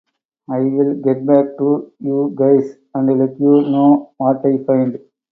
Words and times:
I'll 0.49 0.95
get 0.95 1.23
back 1.27 1.57
to 1.59 1.93
you 1.99 2.33
guys 2.33 2.75
and 2.95 3.19
let 3.19 3.39
you 3.39 3.61
know 3.69 4.13
what 4.17 4.43
I 4.43 4.57
find. 4.65 4.99